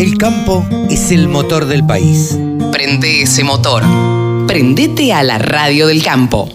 [0.00, 2.34] El campo es el motor del país.
[2.72, 3.84] Prende ese motor.
[4.46, 6.48] Prendete a la radio del campo.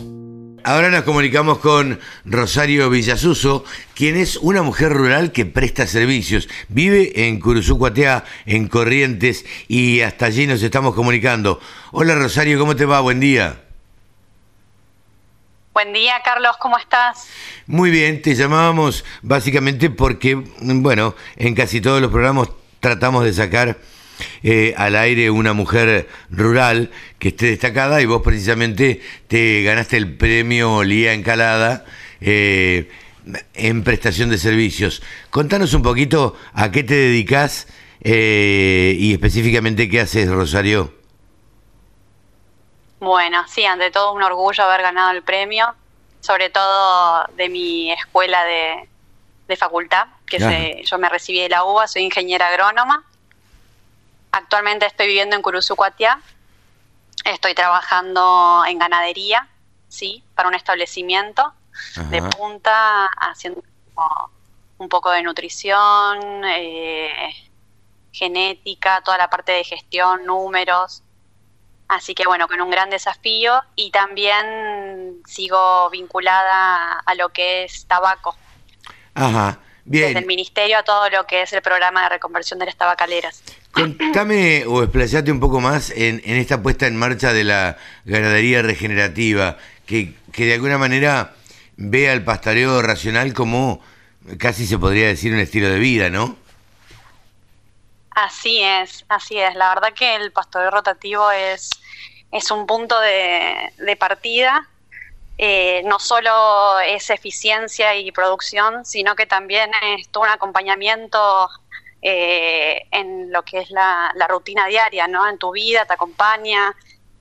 [0.64, 3.64] Ahora nos comunicamos con Rosario Villasuso,
[3.94, 6.50] quien es una mujer rural que presta servicios.
[6.70, 11.60] Vive en Curuzucuatea, en Corrientes, y hasta allí nos estamos comunicando.
[11.92, 13.00] Hola Rosario, ¿cómo te va?
[13.02, 13.62] Buen día.
[15.72, 17.28] Buen día, Carlos, ¿cómo estás?
[17.68, 22.50] Muy bien, te llamábamos básicamente porque, bueno, en casi todos los programas
[22.86, 23.80] tratamos de sacar
[24.44, 30.16] eh, al aire una mujer rural que esté destacada y vos precisamente te ganaste el
[30.18, 31.84] premio Lía Encalada
[32.22, 32.92] eh,
[33.56, 35.02] en prestación de servicios.
[35.32, 37.68] Contanos un poquito a qué te dedicas
[38.02, 40.94] eh, y específicamente qué haces, Rosario.
[43.00, 45.74] Bueno, sí, ante todo un orgullo haber ganado el premio,
[46.20, 48.88] sobre todo de mi escuela de,
[49.48, 53.04] de facultad, que se, yo me recibí de la UBA, soy ingeniera agrónoma.
[54.32, 56.22] Actualmente estoy viviendo en Curuzucuatiá.
[57.24, 59.48] Estoy trabajando en ganadería,
[59.88, 61.54] sí, para un establecimiento
[62.10, 63.64] de punta, haciendo
[64.78, 67.34] un poco de nutrición, eh,
[68.12, 71.04] genética, toda la parte de gestión, números.
[71.88, 77.86] Así que bueno, con un gran desafío y también sigo vinculada a lo que es
[77.86, 78.36] tabaco.
[79.14, 80.08] Ajá, bien.
[80.08, 83.44] Desde el ministerio a todo lo que es el programa de reconversión de las tabacaleras.
[83.72, 89.58] Contame o explayate un poco más en, esta puesta en marcha de la ganadería regenerativa,
[89.86, 91.34] que, que de alguna manera
[91.78, 93.82] ve al pastoreo racional como
[94.40, 96.38] casi se podría decir un estilo de vida, ¿no?
[98.12, 99.56] Así es, así es.
[99.56, 101.70] La verdad que el pastoreo rotativo es,
[102.32, 104.70] es un punto de, de partida
[105.38, 111.50] eh, no solo es eficiencia y producción, sino que también es todo un acompañamiento
[112.02, 115.28] eh, en lo que es la, rutina diaria, ¿no?
[115.28, 116.74] En tu vida, te acompaña,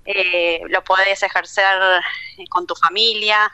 [0.04, 2.02] eh, lo puedes ejercer
[2.50, 3.50] con tu familia.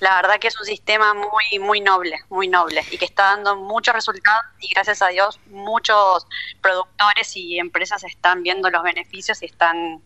[0.00, 3.56] La verdad que es un sistema muy, muy noble, muy noble y que está dando
[3.56, 6.26] muchos resultados y gracias a Dios muchos
[6.60, 10.02] productores y empresas están viendo los beneficios y están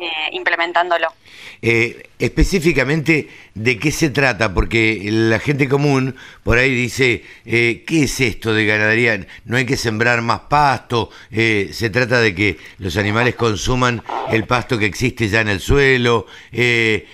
[0.00, 1.12] eh, implementándolo.
[1.60, 4.54] Eh, específicamente, ¿de qué se trata?
[4.54, 6.14] Porque la gente común
[6.44, 9.26] por ahí dice, eh, ¿qué es esto de ganadería?
[9.44, 14.78] No hay que sembrar más pasto, se trata de que los animales consuman el pasto
[14.78, 16.26] que existe ya en el suelo.
[16.52, 17.04] ¿qué,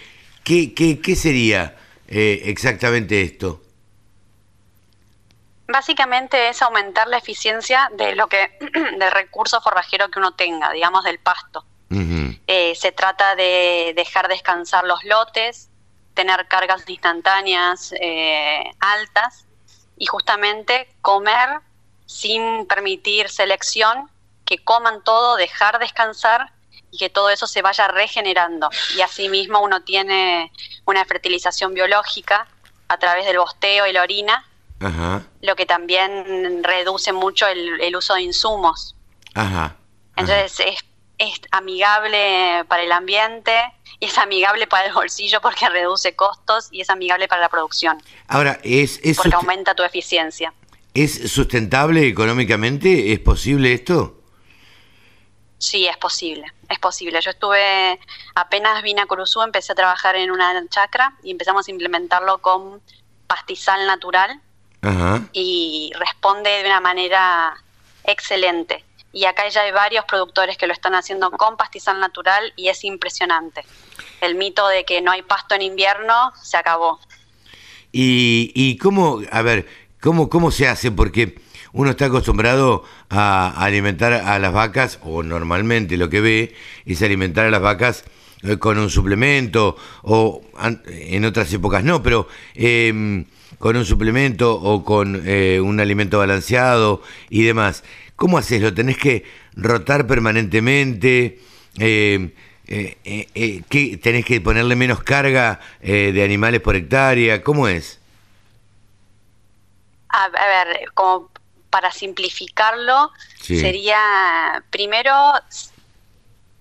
[0.44, 3.62] qué, qué sería exactamente esto?
[5.66, 8.58] Básicamente es aumentar la eficiencia de lo que
[8.98, 11.64] del recurso forrajero que uno tenga, digamos del pasto.
[11.90, 15.70] Eh, se trata de dejar descansar los lotes,
[16.14, 19.46] tener cargas instantáneas eh, altas
[19.96, 21.60] y justamente comer
[22.06, 24.10] sin permitir selección,
[24.44, 26.52] que coman todo, dejar descansar
[26.90, 28.70] y que todo eso se vaya regenerando.
[28.96, 30.52] Y asimismo uno tiene
[30.84, 32.46] una fertilización biológica
[32.88, 34.46] a través del bosteo y la orina,
[35.40, 38.94] lo que también reduce mucho el, uso de insumos.
[40.16, 40.84] Entonces es
[41.18, 43.52] es amigable para el ambiente
[44.00, 48.02] y es amigable para el bolsillo porque reduce costos y es amigable para la producción.
[48.28, 50.52] Ahora, es, porque aumenta tu eficiencia.
[50.92, 53.12] ¿Es sustentable económicamente?
[53.12, 54.20] ¿Es posible esto?
[55.58, 57.20] Sí, es posible, es posible.
[57.20, 57.98] Yo estuve,
[58.34, 62.82] apenas vine a Curuzú, empecé a trabajar en una chacra y empezamos a implementarlo con
[63.26, 64.40] pastizal natural
[65.32, 67.54] y responde de una manera
[68.04, 72.68] excelente y acá ya hay varios productores que lo están haciendo con pastizal natural y
[72.68, 73.62] es impresionante.
[74.20, 76.98] El mito de que no hay pasto en invierno se acabó.
[77.92, 79.68] Y, y cómo, a ver,
[80.00, 81.38] cómo, cómo se hace porque
[81.72, 86.54] uno está acostumbrado a alimentar a las vacas o normalmente lo que ve
[86.84, 88.04] es alimentar a las vacas
[88.42, 90.42] eh, con un suplemento o
[90.86, 93.26] en otras épocas no, pero em,
[93.58, 97.00] con un suplemento o con eh, un alimento balanceado
[97.30, 97.84] y demás.
[98.16, 98.60] ¿Cómo haces?
[98.62, 101.40] ¿Lo tenés que rotar permanentemente?
[101.78, 102.34] Eh,
[102.66, 107.42] eh, eh, ¿qué, ¿Tenés que ponerle menos carga de animales por hectárea?
[107.42, 108.00] ¿Cómo es?
[110.08, 111.28] A, ver, como
[111.70, 115.12] para simplificarlo, sería primero,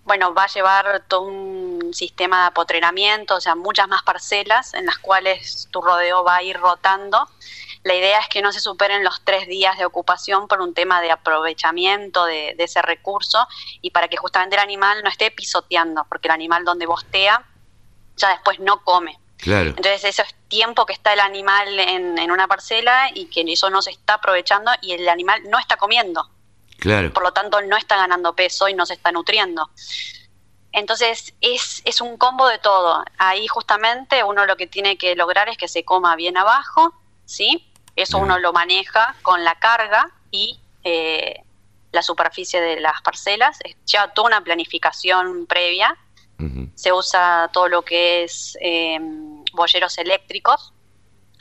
[0.06, 4.88] bueno, va a llevar todo un sistema de apotrenamiento, o sea, muchas más parcelas en
[4.88, 7.29] las cuales tu rodeo va a ir rotando
[7.83, 11.01] la idea es que no se superen los tres días de ocupación por un tema
[11.01, 13.45] de aprovechamiento de, ese recurso
[13.81, 17.45] y para que justamente el animal no esté pisoteando, porque el animal donde bostea
[18.15, 19.19] ya después no come.
[19.38, 19.69] Claro.
[19.69, 23.81] Entonces eso es tiempo que está el animal en, una parcela y que eso no
[23.81, 26.30] se está aprovechando y el animal no está comiendo.
[26.80, 27.12] Claro.
[27.12, 29.69] Por lo tanto, no está ganando peso y no se está nutriendo.
[30.71, 33.03] Entonces, es, es un combo de todo.
[33.18, 36.94] Ahí justamente uno lo que tiene que lograr es que se coma bien abajo,
[37.25, 37.69] ¿sí?
[37.95, 41.44] Eso uno lo maneja con la carga y eh,
[41.92, 43.60] la superficie de las parcelas.
[43.86, 45.98] Lleva toda una planificación previa.
[46.75, 49.00] Se usa todo lo que es eh,
[49.54, 50.74] bolleros eléctricos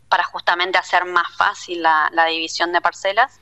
[0.09, 3.41] para justamente hacer más fácil la, división de parcelas.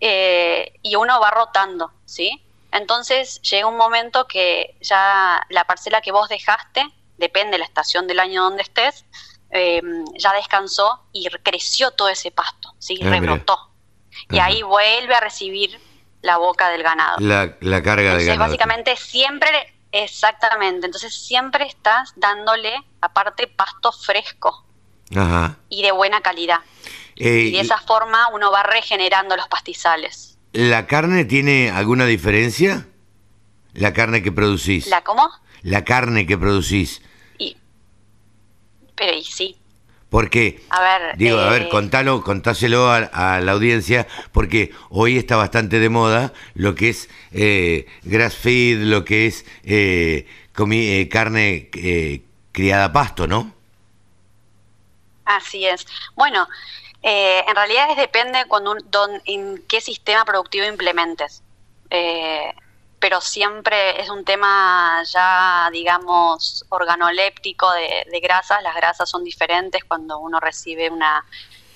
[0.00, 2.42] Eh, y uno va rotando, ¿sí?
[2.72, 6.84] Entonces llega un momento que ya la parcela que vos dejaste,
[7.16, 9.06] depende de la estación del año donde estés,
[9.56, 12.98] em, ya descansó y creció todo ese pasto, ¿sí?
[13.02, 13.72] Ah, rebrotó.
[14.30, 15.78] Y ahí vuelve a recibir
[16.22, 17.18] la boca del ganado.
[17.20, 18.48] La, carga del ganado.
[18.48, 19.48] Básicamente siempre,
[19.92, 24.64] exactamente, entonces siempre estás dándole aparte pasto fresco
[25.68, 26.60] y de buena calidad.
[27.16, 30.38] Eh, y de esa forma uno va regenerando los pastizales.
[30.52, 32.86] ¿La carne tiene alguna diferencia?
[33.72, 34.86] La carne que producís.
[34.86, 35.30] ¿La cómo?
[35.62, 37.02] La carne que producís.
[38.96, 39.56] Pero y sí.
[40.08, 45.36] Porque, a ver, digo, a ver, eh, contalo, contáselo a, la audiencia, porque hoy está
[45.36, 50.26] bastante de moda lo que es eh, grass feed, lo que es eh,
[50.56, 51.70] eh carne
[52.52, 53.52] criada a pasto, ¿no?
[55.26, 55.86] Así es.
[56.14, 56.48] Bueno,
[57.02, 58.76] eh, en realidad es depende cuando
[59.26, 61.42] en qué sistema productivo implementes.
[62.98, 68.62] Pero siempre es un tema ya, digamos, organoléptico de, grasas.
[68.62, 71.24] Las grasas son diferentes cuando uno recibe una,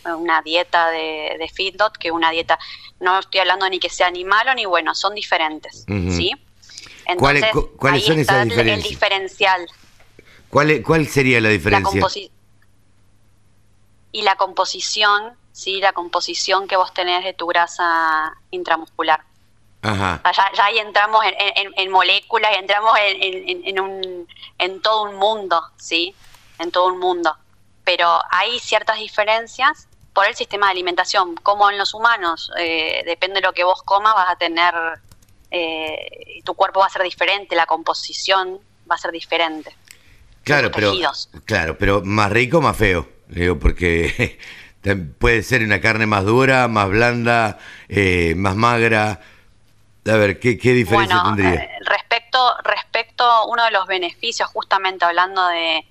[0.04, 2.58] una dieta de, de feedlot que una dieta,
[3.00, 6.32] no estoy hablando ni que sea animal o ni bueno, son diferentes, ¿sí?
[7.18, 7.44] ¿Cuáles,
[7.76, 8.84] ¿cuáles son esas diferencias?
[8.84, 9.68] El diferencial.
[10.48, 12.00] ¿Cuál, ¿Cuál sería la diferencia?
[14.12, 15.80] y la composición, ¿sí?
[15.80, 19.24] la composición que vos tenés de tu grasa intramuscular.
[19.82, 20.20] Ajá.
[20.54, 24.28] Ya, ahí entramos en, moléculas, entramos en, un,
[24.58, 26.14] en todo un mundo, ¿sí?
[26.58, 27.34] En todo un mundo.
[27.84, 31.34] Pero hay ciertas diferencias por el sistema de alimentación.
[31.36, 34.74] Como en los humanos, eh, depende de lo que vos comas, vas a tener,
[35.50, 38.60] eh, tu cuerpo va a ser diferente, la composición
[38.90, 39.74] va a ser diferente.
[40.44, 40.92] Claro, pero,
[41.44, 43.08] claro, pero más rico, más feo.
[43.28, 44.38] Digo, porque
[45.18, 49.20] puede ser una carne más dura, más blanda, eh, más magra.
[50.06, 51.54] A ver, ¿qué, qué diferencia tendría?
[51.54, 55.84] Eh, respecto, respecto, uno de los beneficios, justamente hablando de,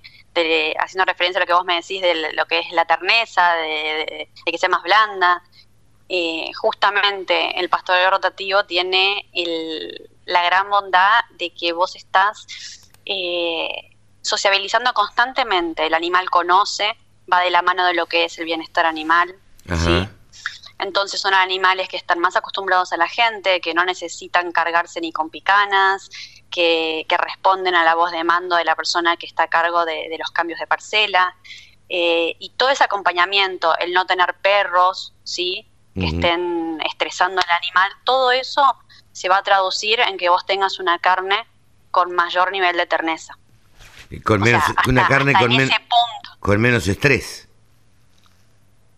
[0.78, 4.28] haciendo referencia a lo que vos me decís de lo que es la terneza, de,
[4.44, 5.42] que sea más blanda,
[6.08, 12.46] eh, justamente el pastoreo rotativo tiene el, la gran bondad de que vos estás
[14.22, 16.96] sociabilizando constantemente, el animal conoce,
[17.32, 19.34] va de la mano de lo que es el bienestar animal.
[19.66, 20.08] ¿sí?
[20.80, 25.12] Entonces son animales que están más acostumbrados a la gente, que no necesitan cargarse ni
[25.12, 26.10] con picanas,
[26.50, 30.16] que, responden a la voz de mando de la persona que está a cargo de,
[30.18, 31.36] los cambios de parcela.
[31.88, 35.66] Eh, y todo ese acompañamiento, el no tener perros, ¿sí?
[35.94, 38.62] que estén estresando al animal, todo eso
[39.12, 41.46] se va a traducir en que vos tengas una carne
[41.90, 43.36] con mayor nivel de terneza.
[44.24, 45.50] Con menos, una carne con,
[46.38, 47.48] con menos estrés.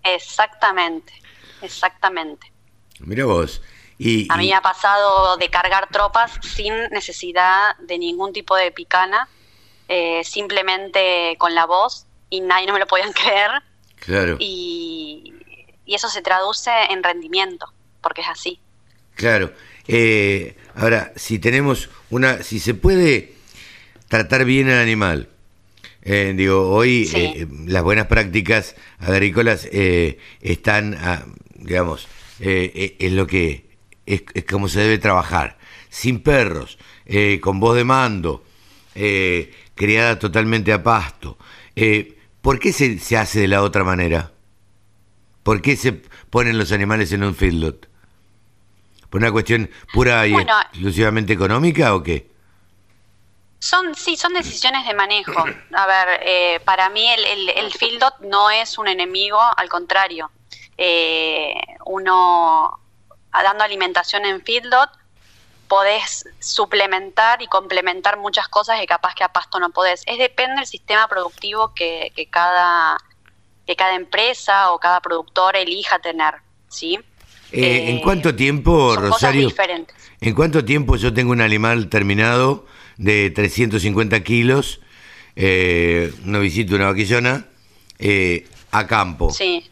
[0.04, 1.12] Exactamente,
[1.62, 2.52] exactamente.
[3.00, 3.62] Mira vos.
[3.98, 8.72] Y, a mí me ha pasado de cargar tropas sin necesidad de ningún tipo de
[8.72, 9.28] picana,
[9.88, 13.50] eh, simplemente con la voz, y nadie no me lo podían creer.
[13.96, 14.36] Claro.
[14.40, 15.32] Y,
[15.84, 18.60] y eso se traduce en rendimiento, porque es así.
[19.14, 19.52] Claro.
[19.86, 23.34] Eh, ahora, si tenemos una, si se puede
[24.08, 25.28] tratar bien al animal.
[26.02, 31.24] Eh, digo, hoy eh, las buenas prácticas agrícolas eh, están, ah,
[31.62, 33.70] digamos, en lo que
[34.06, 35.58] es, como se debe trabajar.
[35.88, 36.78] Sin perros,
[37.40, 38.44] con voz de mando,
[39.74, 41.38] criada totalmente a pasto.
[42.40, 44.32] ¿Por qué se, se, hace de la otra manera?
[45.42, 47.88] ¿Por qué se ponen los animales en un feedlot?
[49.10, 52.30] ¿Por una cuestión pura y exclusivamente económica o qué?
[53.58, 55.44] Son, sí, son decisiones de manejo.
[55.74, 60.30] A ver, eh, para mí el, el, el Fieldot no es un enemigo, al contrario.
[60.84, 61.54] Eh,
[61.86, 62.80] uno,
[63.32, 64.90] dando alimentación en Fieldot,
[65.68, 70.02] podés suplementar y complementar muchas cosas que capaz que a pasto no podés.
[70.06, 72.98] Es depende del sistema productivo que, que, cada,
[73.64, 76.34] que cada empresa o cada productor elija tener,
[76.68, 76.98] ¿sí?
[77.52, 79.50] Eh, ¿En cuánto tiempo, Rosario?
[80.20, 84.80] ¿En cuánto tiempo yo tengo un animal terminado de 350 kilos,
[85.36, 87.46] eh, una visita, una vaquillona,
[88.00, 89.30] eh, a campo.
[89.30, 89.70] Sí.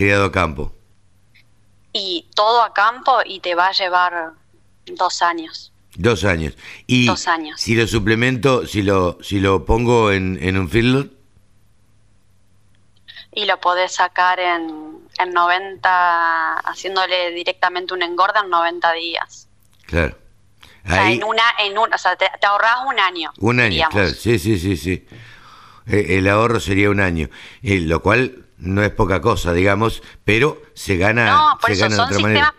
[0.00, 0.72] Criado a campo.
[1.92, 4.30] y todo a campo y te va a llevar
[4.86, 5.74] dos años.
[5.94, 6.56] Dos años.
[6.86, 7.60] Y dos años.
[7.60, 11.12] si lo suplemento, si lo, si lo pongo en, en un feedlot.
[13.34, 19.48] Y lo podés sacar en, en 90, haciéndole directamente un engorde en 90 días.
[19.84, 20.16] Claro.
[20.86, 23.32] O sea, en una, en un, o sea, te, te ahorras un año.
[23.36, 24.08] Un año, claro.
[24.08, 25.06] Sí, sí, sí, sí.
[25.86, 27.28] Eh, el ahorro sería un año,
[27.62, 31.82] eh, lo cual no es poca cosa, digamos, pero se gana, no, por se eso
[31.82, 32.54] gana de otra manera.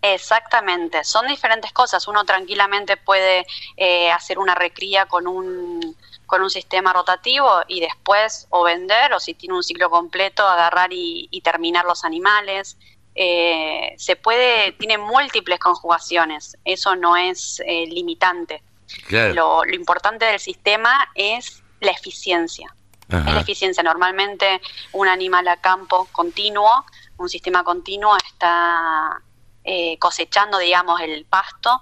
[0.00, 2.06] Exactamente, son diferentes cosas.
[2.08, 3.46] Uno tranquilamente puede
[3.76, 5.96] eh, hacer una recría con un,
[6.26, 10.92] con un sistema rotativo y después o vender o si tiene un ciclo completo agarrar
[10.92, 12.76] y, y terminar los animales.
[13.14, 18.62] Eh, se puede, tiene múltiples conjugaciones, eso no es eh, limitante.
[19.06, 19.34] Claro.
[19.34, 22.74] Lo, lo importante del sistema es la eficiencia.
[23.18, 23.28] Ajá.
[23.28, 23.82] Es la eficiencia.
[23.82, 24.60] Normalmente
[24.92, 26.70] un animal a campo continuo,
[27.18, 29.20] un sistema continuo está
[29.62, 31.80] eh, cosechando, digamos, el pasto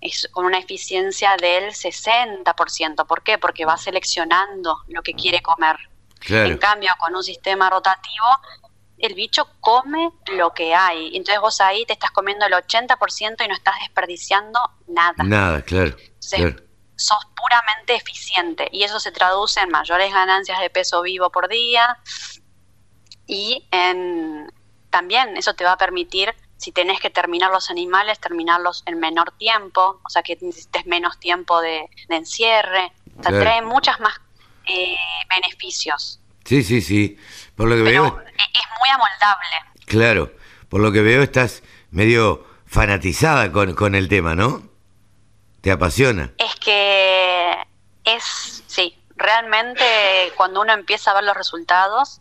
[0.00, 3.06] es con una eficiencia del 60%.
[3.06, 3.38] ¿Por qué?
[3.38, 5.76] Porque va seleccionando lo que quiere comer.
[6.20, 6.50] Claro.
[6.50, 8.26] En cambio, con un sistema rotativo,
[8.98, 11.16] el bicho come lo que hay.
[11.16, 14.58] Entonces vos ahí te estás comiendo el 80% y no estás desperdiciando
[14.88, 15.96] nada Nada, claro.
[16.18, 16.36] Sí.
[16.36, 16.56] claro.
[16.98, 21.96] Sos puramente eficiente y eso se traduce en mayores ganancias de peso vivo por día
[23.26, 24.50] y en
[24.90, 29.30] también eso te va a permitir si tenés que terminar los animales terminarlos en menor
[29.38, 33.40] tiempo o sea que necesites menos tiempo de, de encierre o sea, Claro.
[33.40, 34.14] trae muchas más
[34.68, 34.96] eh,
[35.28, 37.18] beneficios Sí, sí, sí.
[37.56, 39.46] Por lo que pero veo, es muy amoldable
[39.86, 40.32] claro,
[40.68, 44.67] por lo que veo estás medio fanatizada con, con el tema, ¿no?
[45.70, 46.32] Apasiona.
[46.38, 47.56] Es que
[48.04, 49.84] es, sí, realmente
[50.36, 52.20] cuando uno empieza a ver los resultados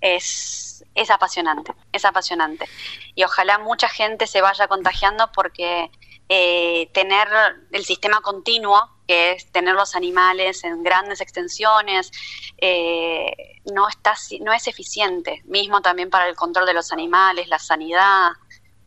[0.00, 2.68] es, es apasionante, es apasionante.
[3.14, 5.90] Y ojalá mucha gente se vaya contagiando porque
[6.28, 7.28] eh, tener
[7.72, 12.10] el sistema continuo, que es tener los animales en grandes extensiones,
[12.58, 15.42] eh, no, está, no es eficiente.
[15.44, 18.30] Mismo también para el control de los animales, la sanidad.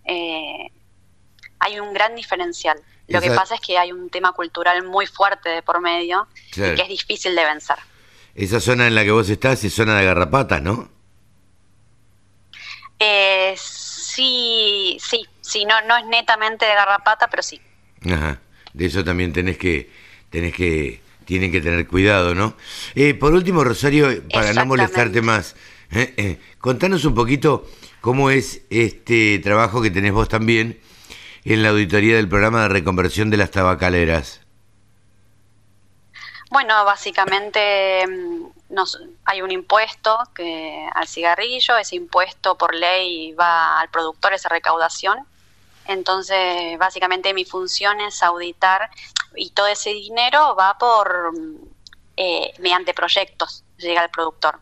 [0.03, 0.71] eh,
[1.59, 2.79] hay un gran diferencial.
[3.07, 6.73] Lo que pasa es que hay un tema cultural muy fuerte de por medio Claro.
[6.73, 7.77] y que es difícil de vencer.
[8.35, 10.89] Esa zona en la que vos estás es zona de garrapatas, ¿no?
[12.99, 17.61] Eh, sí, sí, sí, no, no es netamente de garrapata, pero sí.
[18.05, 18.39] Ajá.
[18.73, 19.89] De eso también tenés que,
[20.29, 22.55] tenés que, tienen que tener cuidado, ¿no?
[22.95, 25.55] Eh, por último, Rosario, para no molestarte más,
[25.91, 27.67] eh, eh, contanos un poquito
[28.01, 30.79] cómo es este trabajo que tenés vos también
[31.53, 34.41] en la auditoría del programa de reconversión de las tabacaleras.
[36.49, 43.79] Bueno, básicamente mm, nos, hay un impuesto que al cigarrillo, ese impuesto por ley va
[43.79, 45.19] al productor, esa recaudación.
[45.85, 48.89] Entonces, básicamente mi función es auditar
[49.33, 51.55] y todo ese dinero va por mm,
[52.17, 54.59] eh, mediante proyectos, llega al productor.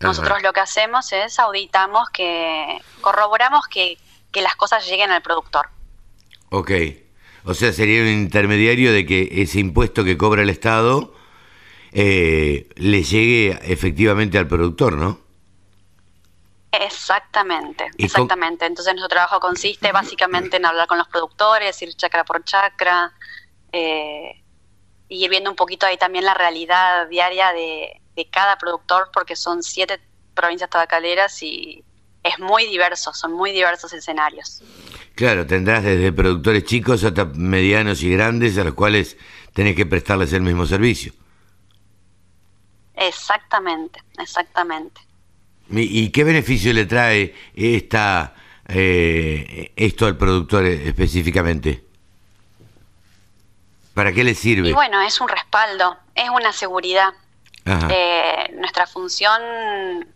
[0.00, 3.98] Nosotros lo que hacemos es auditamos que corroboramos que,
[4.32, 5.68] que las cosas lleguen al productor.
[6.54, 6.70] Ok.
[7.46, 11.12] O sea, sería un intermediario de que ese impuesto que cobra el Estado
[11.92, 15.18] eh, le llegue efectivamente al productor, ¿no?
[16.70, 18.66] Exactamente, ¿Y cómo- exactamente.
[18.66, 23.12] Entonces nuestro trabajo consiste básicamente en hablar con los productores, ir chacra por chacra,
[23.72, 24.40] eh,
[25.08, 29.36] y ir viendo un poquito ahí también la realidad diaria de, de cada productor, porque
[29.36, 30.00] son siete
[30.34, 31.84] provincias tabacaleras y
[32.22, 34.62] es muy diverso, son muy diversos escenarios.
[35.14, 39.16] Claro, tendrás desde productores chicos hasta medianos y grandes a los cuales
[39.52, 41.12] tenés que prestarles el mismo servicio.
[42.96, 45.00] Exactamente, exactamente.
[45.70, 48.34] ¿Y, qué beneficio le trae esta,
[48.68, 51.84] eh, esto al productor específicamente?
[53.94, 54.70] ¿Para qué le sirve?
[54.70, 57.14] Y bueno, es un respaldo, es una seguridad.
[57.66, 59.40] Eh, nuestra función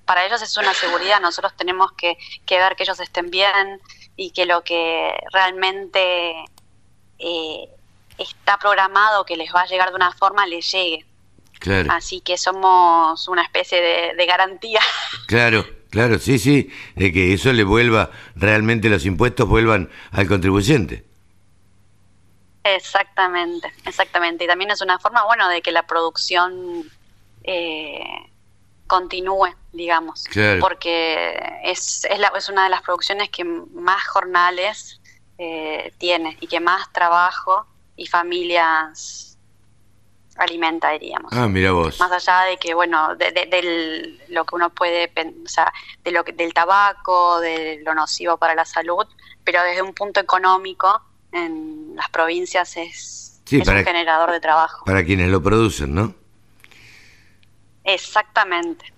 [0.05, 1.21] para ellos es una seguridad.
[1.21, 3.81] Nosotros tenemos que, que ver que ellos estén bien
[4.19, 6.35] y que lo que realmente
[7.21, 7.69] eh,
[8.19, 11.07] está programado que les va a llegar de una forma les llegue.
[11.61, 14.81] claro, Así que somos una especie de, de garantía.
[15.27, 21.05] claro, claro, sí, sí, de que eso le vuelva, realmente los impuestos vuelvan al contribuyente.
[22.65, 24.45] exactamente, exactamente.
[24.45, 26.91] Y también es una forma, bueno, de que la producción
[27.45, 28.03] eh,
[28.89, 30.25] continúe, digamos.
[30.25, 30.61] Claro.
[30.61, 35.01] Porque es, es, la- es una de las producciones que más jornales
[35.39, 37.65] eh, tiene y que más trabajo
[37.95, 39.39] y familias
[40.37, 41.33] alimenta, diríamos.
[41.33, 41.99] Ah, mira vos.
[42.01, 45.13] Más allá de que, bueno, de, lo que uno puede,
[45.45, 49.07] o sea, de lo del tabaco, de lo nocivo para la salud,
[49.45, 51.03] pero desde un punto económico,
[51.33, 54.85] en las provincias es, un generador de trabajo.
[54.85, 56.15] Para quienes lo producen, ¿no?
[57.89, 58.93] Exactamente.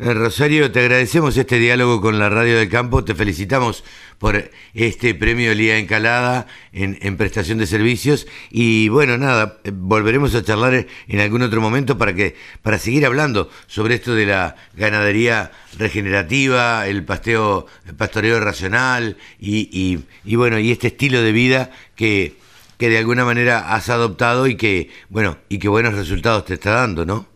[0.00, 3.84] Eh, Rosario, te agradecemos este diálogo con la Radio del Campo, te felicitamos
[4.18, 10.42] por este premio Lía Encalada en, prestación de servicios y bueno, nada, eh, volveremos a
[10.42, 15.52] charlar en algún otro momento para que para seguir hablando sobre esto de la ganadería
[15.78, 22.34] regenerativa, el pasteo, el pastoreo racional y, y, bueno, y este estilo de vida que,
[22.76, 26.72] que de alguna manera has adoptado y que, bueno, y que buenos resultados te está
[26.72, 27.31] dando, ¿no?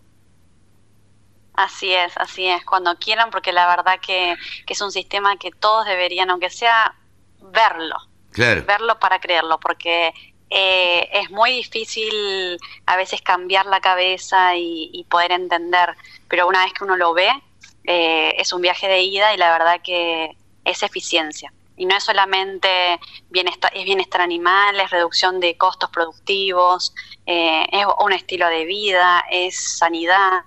[1.56, 4.36] Así es, así es, cuando quieran, porque la verdad que,
[4.66, 6.94] es un sistema que todos deberían, aunque sea,
[7.40, 7.96] verlo.
[8.66, 10.12] Verlo para creerlo, porque
[10.50, 15.96] eh, es muy difícil a veces cambiar la cabeza y, poder entender,
[16.28, 17.30] pero una vez que uno lo ve,
[17.84, 21.50] eh, es un viaje de ida y la verdad que es eficiencia.
[21.78, 26.94] Y no es solamente bienestar, es bienestar animal, es reducción de costos productivos,
[27.24, 30.42] eh, es un estilo de vida, es sanidad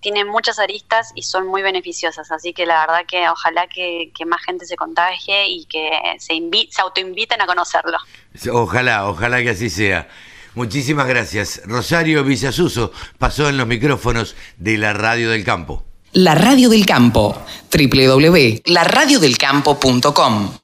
[0.00, 2.30] tienen muchas aristas y son muy beneficiosas.
[2.30, 6.38] Así que la verdad que ojalá que, más gente se contagie y que se,
[6.70, 7.96] se autoinviten a conocerlo.
[8.52, 10.08] Ojalá, ojalá que así sea.
[10.54, 11.62] Muchísimas gracias.
[11.64, 15.84] Rosario Villasuso pasó en los micrófonos de la Radio del Campo.
[16.12, 17.40] La Radio del Campo,
[17.72, 20.54] www.laradiodelcampo.com